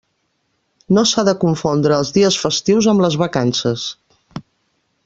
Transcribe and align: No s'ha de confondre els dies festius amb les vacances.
No 0.97 1.03
s'ha 1.09 1.25
de 1.27 1.35
confondre 1.43 1.99
els 1.99 2.13
dies 2.17 2.39
festius 2.47 2.91
amb 2.95 3.07
les 3.07 3.21
vacances. 3.25 3.87